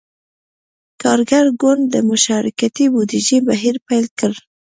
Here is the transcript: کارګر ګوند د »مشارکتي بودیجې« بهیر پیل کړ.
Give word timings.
کارګر 1.01 1.45
ګوند 1.61 1.83
د 1.93 1.95
»مشارکتي 2.09 2.85
بودیجې« 2.93 3.37
بهیر 3.47 3.75
پیل 3.87 4.05
کړ. 4.19 4.33